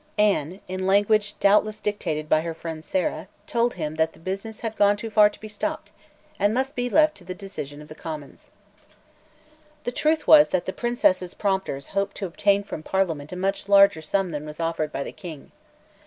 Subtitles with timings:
[0.17, 4.75] Anne, in language doubtless dictated by her friend Sarah, told him that the business had
[4.75, 5.91] gone too far to be stopped,
[6.39, 8.49] and must be left to the decision of the Commons,
[9.83, 14.01] The truth was that the Princess's prompters hoped to obtain from Parliament a much larger
[14.01, 15.51] sum than was offered by the King.